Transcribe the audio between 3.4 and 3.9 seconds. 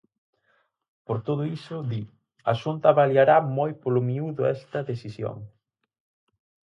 moi